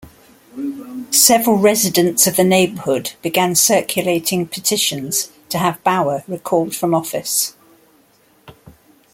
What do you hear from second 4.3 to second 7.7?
petitions to have Bauer recalled from office.